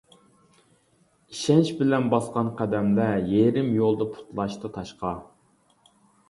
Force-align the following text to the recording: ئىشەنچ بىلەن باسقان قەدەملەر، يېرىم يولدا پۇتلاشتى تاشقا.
ئىشەنچ 1.33 1.69
بىلەن 1.81 2.07
باسقان 2.13 2.49
قەدەملەر، 2.61 3.21
يېرىم 3.35 3.69
يولدا 3.81 4.09
پۇتلاشتى 4.17 4.73
تاشقا. 4.79 5.13